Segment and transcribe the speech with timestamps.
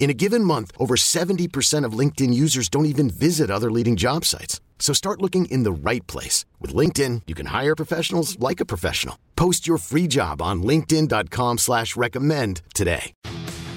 [0.00, 4.24] In a given month, over 70% of LinkedIn users don't even visit other leading job
[4.24, 4.60] sites.
[4.80, 6.44] So start looking in the right place.
[6.60, 9.16] With LinkedIn, you can hire professionals like a professional.
[9.36, 13.12] Post your free job on linkedin.com slash recommend today.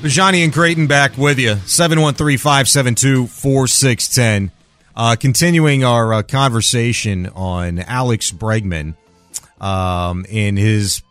[0.02, 1.55] Bijani and Creighton back with you.
[1.55, 4.52] 713-572-4610.
[4.95, 8.95] Uh, continuing our uh, conversation on Alex Bregman
[9.59, 11.03] um, and his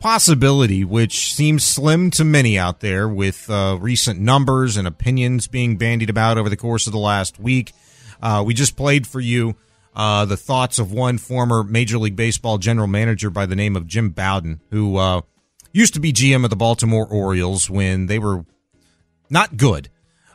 [0.00, 5.76] possibility, which seems slim to many out there with uh, recent numbers and opinions being
[5.76, 7.72] bandied about over the course of the last week.
[8.20, 9.54] Uh, we just played for you
[9.94, 13.86] uh, the thoughts of one former Major League Baseball general manager by the name of
[13.86, 15.20] Jim Bowden, who uh,
[15.72, 18.44] used to be GM of the Baltimore Orioles when they were
[19.28, 19.90] not good.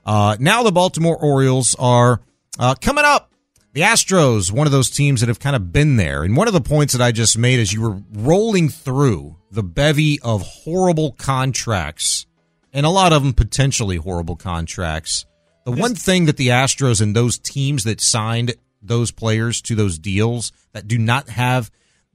[0.05, 2.21] Uh, now the Baltimore Orioles are
[2.59, 3.31] uh, coming up.
[3.73, 6.23] The Astros, one of those teams that have kind of been there.
[6.23, 9.63] And one of the points that I just made as you were rolling through the
[9.63, 12.25] bevy of horrible contracts,
[12.73, 15.25] and a lot of them potentially horrible contracts.
[15.65, 19.97] The one thing that the Astros and those teams that signed those players to those
[19.97, 21.71] deals that do not have,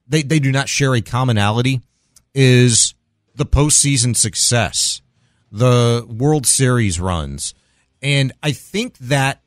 [0.06, 1.80] they, they do not share a commonality
[2.34, 2.94] is
[3.34, 5.00] the postseason success,
[5.50, 7.54] the World Series runs.
[8.03, 9.42] And I think that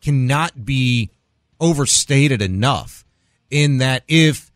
[0.00, 1.10] cannot be
[1.60, 3.04] overstated enough
[3.50, 4.50] in that if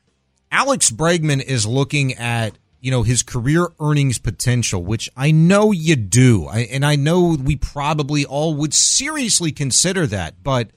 [0.50, 5.96] Alex Bregman is looking at you know his career earnings potential, which I know you
[5.96, 10.70] do, I, and I know we probably all would seriously consider that, but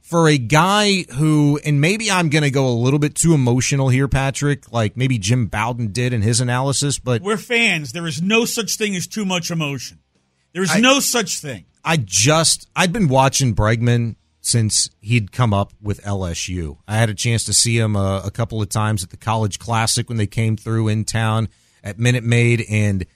[0.00, 3.88] for a guy who, and maybe I'm going to go a little bit too emotional
[3.88, 7.92] here, Patrick, like maybe Jim Bowden did in his analysis, but we're fans.
[7.92, 10.00] There is no such thing as too much emotion.
[10.52, 11.64] There is no such thing.
[11.84, 16.76] I just I've been watching Bregman since he'd come up with LSU.
[16.86, 19.58] I had a chance to see him a, a, couple of times at the College
[19.58, 21.48] Classic when they came through in town
[21.82, 23.06] at Minute Maid, and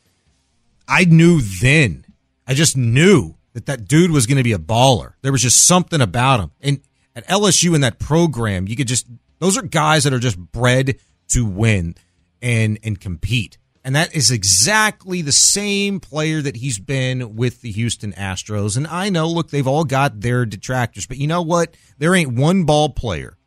[0.89, 2.07] I knew then,
[2.47, 5.13] I just knew that that dude was going to be a baller.
[5.21, 6.81] There was just something about him, and
[7.15, 9.07] at LSU in that program, you could just
[9.39, 11.95] those are guys that are just bred to win
[12.41, 13.59] and and compete.
[13.89, 18.77] And that is exactly the same player that he's been with the Houston Astros.
[18.77, 21.75] And I know, look, they've all got their detractors, but you know what?
[21.97, 23.39] There ain't one ball player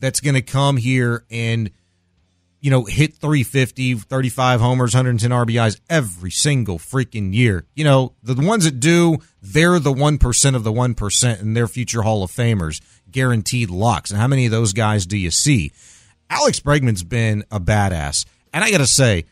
[0.00, 1.70] that's going to come here and,
[2.62, 7.66] you know, hit 350, 35 homers, 110 RBIs every single freaking year.
[7.74, 12.00] You know, the ones that do, they're the 1% of the 1% and they're future
[12.00, 12.80] Hall of Famers,
[13.10, 14.10] guaranteed locks.
[14.10, 15.70] And how many of those guys do you see?
[16.30, 18.24] Alex Bregman's been a badass.
[18.54, 19.26] And I got to say,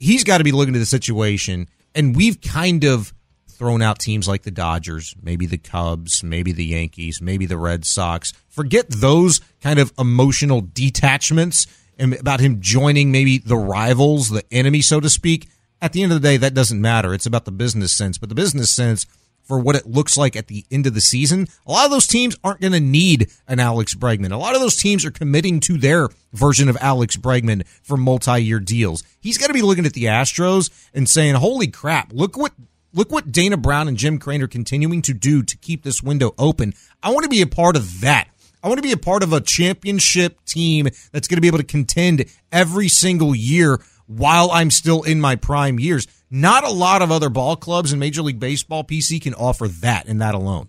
[0.00, 3.12] he's got to be looking at the situation, and we've kind of
[3.48, 7.84] thrown out teams like the Dodgers, maybe the Cubs, maybe the Yankees, maybe the Red
[7.84, 8.32] Sox.
[8.48, 11.66] Forget those kind of emotional detachments
[11.98, 15.48] and about him joining maybe the rivals, the enemy, so to speak.
[15.82, 17.12] At the end of the day, that doesn't matter.
[17.12, 18.16] It's about the business sense.
[18.16, 19.06] But the business sense
[19.50, 22.06] for what it looks like at the end of the season, a lot of those
[22.06, 24.30] teams aren't going to need an Alex Bregman.
[24.30, 28.60] A lot of those teams are committing to their version of Alex Bregman for multi-year
[28.60, 29.02] deals.
[29.18, 32.12] He's got to be looking at the Astros and saying, "Holy crap!
[32.12, 32.52] Look what
[32.94, 36.32] look what Dana Brown and Jim Crane are continuing to do to keep this window
[36.38, 36.72] open.
[37.02, 38.28] I want to be a part of that."
[38.62, 41.58] I want to be a part of a championship team that's going to be able
[41.58, 43.80] to contend every single year
[44.10, 46.08] while I'm still in my prime years.
[46.30, 50.06] Not a lot of other ball clubs in Major League Baseball PC can offer that
[50.06, 50.68] and that alone.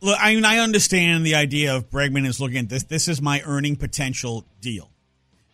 [0.00, 2.84] Look, I mean, I understand the idea of Bregman is looking at this.
[2.84, 4.88] This is my earning potential deal.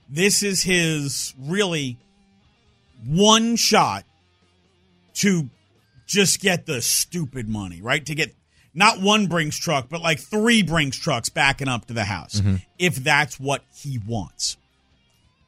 [0.09, 1.99] This is his really
[3.05, 4.05] one shot
[5.15, 5.49] to
[6.07, 8.05] just get the stupid money, right?
[8.07, 8.35] To get
[8.75, 12.57] not one Brinks truck, but like three Brinks trucks backing up to the house, mm-hmm.
[12.79, 14.59] if that's what he wants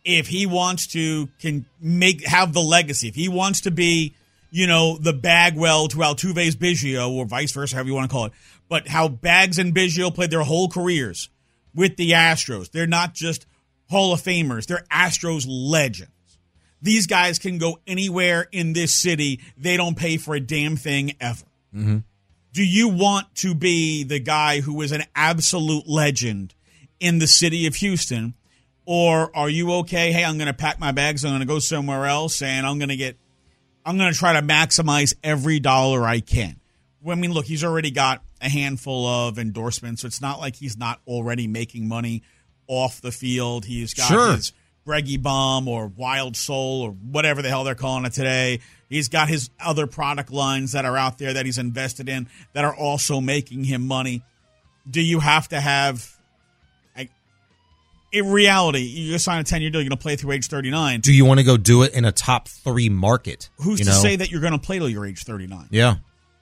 [0.09, 4.15] if he wants to can make have the legacy, if he wants to be,
[4.51, 8.25] you know, the Bagwell to Altuve's Biggio or vice versa, however you want to call
[8.25, 8.33] it,
[8.71, 11.29] but how Bags and Biggio played their whole careers
[11.75, 12.71] with the Astros.
[12.71, 13.47] They're not just
[13.91, 16.13] Hall of Famers, they're Astros legends.
[16.81, 19.41] These guys can go anywhere in this city.
[19.59, 21.45] They don't pay for a damn thing ever.
[21.75, 21.99] Mm-hmm.
[22.53, 26.55] Do you want to be the guy who is an absolute legend
[27.01, 28.35] in the city of Houston?
[28.91, 30.13] Or are you okay?
[30.13, 31.23] Hey, I'm going to pack my bags.
[31.23, 33.19] I'm going to go somewhere else and I'm going to get,
[33.85, 36.59] I'm going to try to maximize every dollar I can.
[37.07, 40.01] I mean, look, he's already got a handful of endorsements.
[40.01, 42.23] So it's not like he's not already making money
[42.67, 43.67] off the field.
[43.67, 44.37] He's got Sure.
[44.37, 44.55] his
[44.87, 48.61] Breggy Bomb or Wild Soul or whatever the hell they're calling it today.
[48.89, 52.65] He's got his other product lines that are out there that he's invested in that
[52.65, 54.23] are also making him money.
[54.91, 56.18] Do you have to have,
[58.11, 61.01] in reality, you sign a 10 year deal, you're going to play through age 39.
[61.01, 63.51] Do you want to go do it in a top three market?
[63.61, 63.93] Who's to know?
[63.93, 65.69] say that you're going to play till you're age 39?
[65.71, 65.97] Yeah.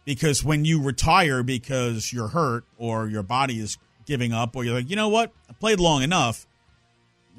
[0.04, 4.74] because when you retire because you're hurt or your body is giving up or you're
[4.74, 6.46] like you know what i played long enough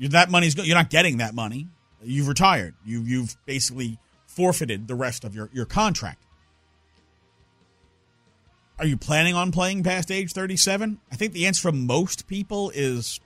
[0.01, 1.69] that money's go- you're not getting that money
[2.03, 6.21] you've retired you you've basically forfeited the rest of your your contract
[8.79, 12.69] are you planning on playing past age 37 i think the answer from most people
[12.75, 13.21] is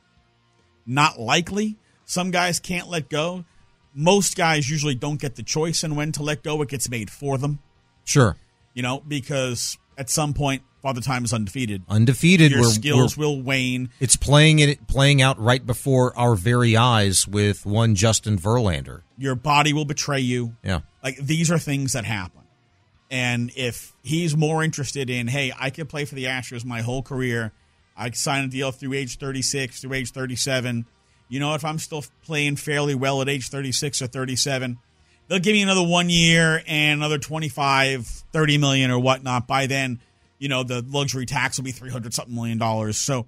[0.85, 3.45] not likely some guys can't let go
[3.93, 7.09] most guys usually don't get the choice in when to let go it gets made
[7.09, 7.59] for them
[8.05, 8.35] Sure.
[8.73, 11.83] you know, because at some point, Father Time is undefeated.
[11.87, 12.51] Undefeated.
[12.51, 13.89] Your we're, skills we're- will wane.
[13.99, 19.01] it's playing it playing out right before our very eyes with one Justin Verlander.
[19.17, 20.55] Your body will betray you.
[20.63, 20.79] Yeah.
[21.03, 22.41] Like these are things that happen.
[23.11, 27.03] And if he's more interested in, hey, I can play for the Astros my whole
[27.03, 27.51] career,
[27.95, 30.85] I sign a deal through age 36, through age 37.
[31.29, 34.77] You know, if I'm still playing fairly well at age 36 or 37,
[35.27, 39.47] they'll give me another one year and another 25, 30 million or whatnot.
[39.47, 39.99] By then,
[40.39, 42.97] you know, the luxury tax will be 300 something million dollars.
[42.97, 43.27] So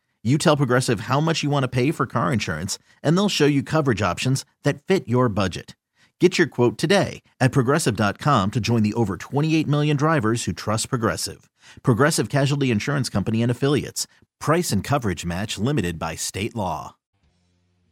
[0.23, 3.47] You tell Progressive how much you want to pay for car insurance, and they'll show
[3.47, 5.75] you coverage options that fit your budget.
[6.19, 10.89] Get your quote today at progressive.com to join the over 28 million drivers who trust
[10.89, 11.49] Progressive.
[11.81, 14.05] Progressive Casualty Insurance Company and Affiliates.
[14.39, 16.95] Price and coverage match limited by state law.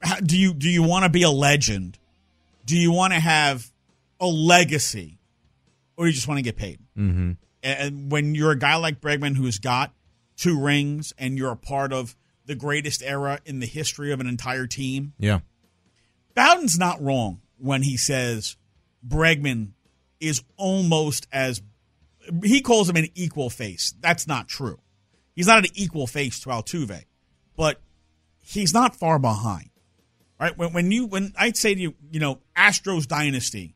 [0.01, 1.97] how- do you do you want to be a legend?
[2.63, 3.71] Do you want to have
[4.19, 5.17] a legacy,
[5.97, 6.77] or do you just want to get paid?
[6.95, 7.31] Mm-hmm.
[7.63, 9.93] And when you're a guy like Bregman who's got
[10.37, 12.15] two rings and you're a part of
[12.49, 15.41] the greatest era in the history of an entire team, Yeah.
[16.33, 18.57] Bowden's not wrong when he says
[19.07, 19.73] Bregman
[20.19, 21.61] is almost as
[22.43, 23.93] he calls him an equal face.
[23.99, 24.79] That's not true.
[25.35, 27.03] He's not an equal face to Altuve,
[27.55, 27.79] but
[28.39, 29.69] he's not far behind.
[30.39, 30.57] Right?
[30.57, 33.75] When when you when I'd say to you, you know, Astros dynasty,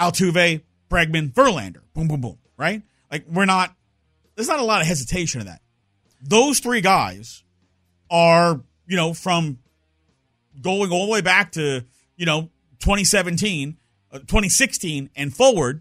[0.00, 2.38] Altuve, Bregman, Verlander, boom, boom, boom.
[2.56, 2.82] Right?
[3.10, 3.72] Like we're not.
[4.34, 5.60] There's not a lot of hesitation in that.
[6.22, 7.42] Those three guys
[8.10, 9.58] are, you know, from
[10.60, 11.84] going all the way back to
[12.16, 12.50] you know
[12.80, 13.76] 2017
[14.12, 15.80] uh, 2016 and forward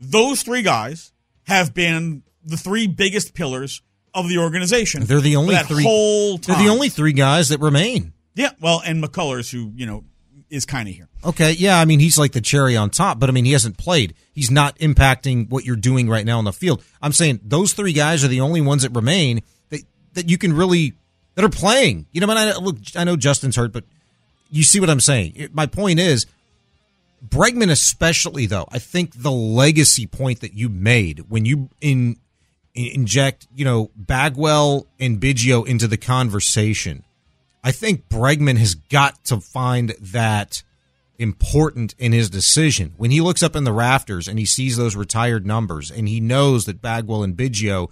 [0.00, 1.12] those three guys
[1.46, 3.82] have been the three biggest pillars
[4.14, 5.82] of the organization They're the only three.
[5.82, 8.12] whole They're the only three guys that remain.
[8.34, 10.04] yeah well and mccullers who you know
[10.48, 13.28] is kind of here Okay, yeah, I mean he's like the cherry on top, but
[13.30, 14.14] I mean he hasn't played.
[14.34, 16.84] He's not impacting what you're doing right now on the field.
[17.00, 19.40] I'm saying those three guys are the only ones that remain
[20.14, 20.94] that you can really
[21.34, 22.06] that are playing.
[22.12, 23.84] You know, mean, I look, I know Justin's hurt, but
[24.50, 25.48] you see what I'm saying.
[25.52, 26.26] My point is,
[27.26, 32.16] Bregman, especially though, I think the legacy point that you made when you in,
[32.74, 37.04] in inject, you know, Bagwell and Biggio into the conversation,
[37.62, 40.62] I think Bregman has got to find that
[41.18, 42.92] important in his decision.
[42.96, 46.20] When he looks up in the rafters and he sees those retired numbers and he
[46.20, 47.90] knows that Bagwell and Biggio,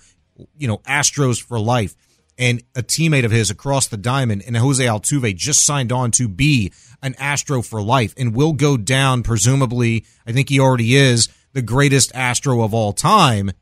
[0.58, 1.94] you know, Astros for life,
[2.38, 6.28] and a teammate of his across the diamond and Jose Altuve just signed on to
[6.28, 6.72] be
[7.02, 11.62] an Astro for life and will go down, presumably, I think he already is, the
[11.62, 13.52] greatest Astro of all time.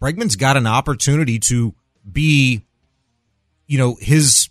[0.00, 1.74] Bregman's got an opportunity to
[2.10, 2.62] be,
[3.66, 4.50] you know, his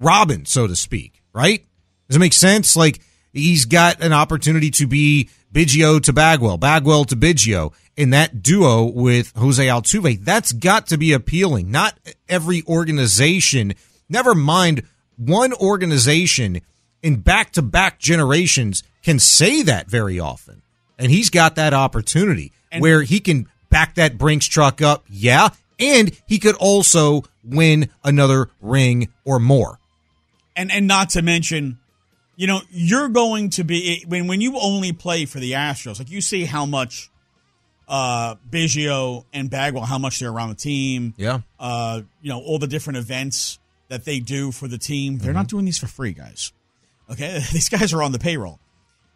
[0.00, 1.64] Robin, so to speak, right?
[2.08, 2.76] Does it make sense?
[2.76, 3.00] Like,
[3.32, 8.84] he's got an opportunity to be Biggio to Bagwell, Bagwell to Biggio in that duo
[8.84, 10.24] with Jose Altuve.
[10.24, 11.70] That's got to be appealing.
[11.70, 11.98] Not
[12.28, 13.74] every organization,
[14.08, 14.82] never mind
[15.16, 16.60] one organization
[17.02, 20.62] in back to back generations can say that very often.
[20.98, 25.50] And he's got that opportunity and where he can back that Brinks truck up, yeah,
[25.78, 29.78] and he could also win another ring or more.
[30.54, 31.78] And and not to mention
[32.36, 36.10] you know, you're going to be when when you only play for the Astros, like
[36.10, 37.10] you see how much
[37.88, 41.14] uh Biggio and Bagwell, how much they're around the team.
[41.16, 41.40] Yeah.
[41.58, 45.18] Uh, you know, all the different events that they do for the team.
[45.18, 45.36] They're mm-hmm.
[45.36, 46.52] not doing these for free, guys.
[47.10, 47.40] Okay?
[47.52, 48.58] These guys are on the payroll.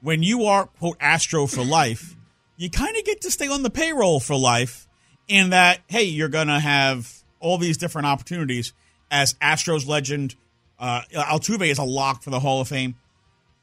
[0.00, 2.16] When you are quote Astro for life,
[2.56, 4.86] you kind of get to stay on the payroll for life
[5.28, 8.72] in that hey, you're going to have all these different opportunities
[9.10, 10.36] as Astros legend
[10.78, 12.96] uh, Altuve is a lock for the Hall of Fame.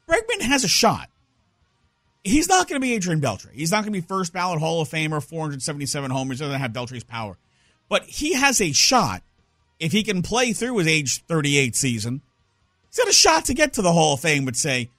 [0.08, 1.10] Bregman has a shot.
[2.24, 3.52] He's not going to be Adrian Beltre.
[3.52, 6.38] He's not going to be first ballot Hall of Famer, 477 homers.
[6.38, 7.36] He doesn't have Beltre's power.
[7.88, 9.22] But he has a shot.
[9.78, 12.20] If he can play through his age 38 season,
[12.88, 14.90] he's got a shot to get to the Hall of Fame with, say,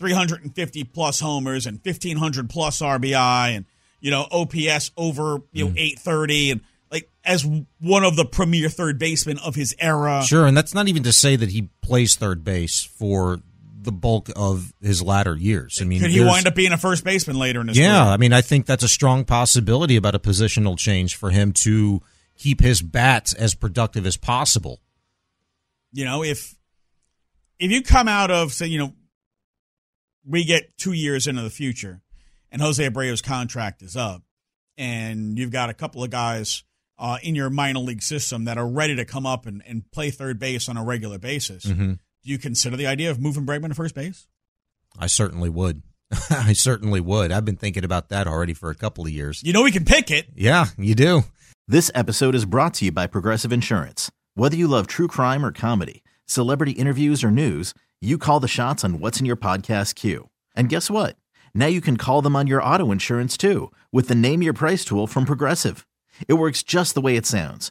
[0.00, 3.64] 350 plus homers and 1,500 plus RBI and,
[4.00, 5.78] you know, OPS over, you know, mm.
[5.78, 7.46] 830 and like as
[7.80, 10.22] one of the premier third basemen of his era.
[10.24, 13.40] Sure, and that's not even to say that he plays third base for
[13.84, 15.78] the bulk of his latter years.
[15.80, 18.12] I mean, could he wind up being a first baseman later in his yeah, career?
[18.12, 22.02] I mean, I think that's a strong possibility about a positional change for him to
[22.36, 24.80] keep his bats as productive as possible.
[25.92, 26.54] You know, if
[27.58, 28.92] if you come out of say, you know,
[30.26, 32.00] we get two years into the future,
[32.50, 34.22] and Jose Abreu's contract is up,
[34.76, 36.64] and you've got a couple of guys
[36.98, 40.10] uh, in your minor league system that are ready to come up and, and play
[40.10, 41.64] third base on a regular basis.
[41.64, 44.26] Mm-hmm do you consider the idea of moving Bregman to first base?
[44.98, 45.82] I certainly would.
[46.30, 47.30] I certainly would.
[47.30, 49.42] I've been thinking about that already for a couple of years.
[49.42, 50.28] You know, we can pick it.
[50.34, 51.24] Yeah, you do.
[51.68, 54.10] This episode is brought to you by Progressive Insurance.
[54.34, 58.84] Whether you love true crime or comedy, celebrity interviews or news, you call the shots
[58.84, 60.28] on what's in your podcast queue.
[60.54, 61.16] And guess what?
[61.54, 64.84] Now you can call them on your auto insurance too with the Name Your Price
[64.84, 65.86] tool from Progressive.
[66.28, 67.70] It works just the way it sounds